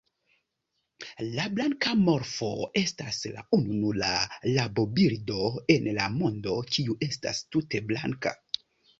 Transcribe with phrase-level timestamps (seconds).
[1.33, 2.47] La blanka morfo
[2.81, 4.09] estas la ununura
[4.45, 8.33] rabobirdo en la mondo kiu estas tute blanka.